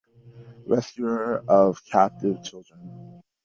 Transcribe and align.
Rescuer 0.65 1.43
of 1.47 1.85
captive 1.85 2.43
children. 2.43 3.21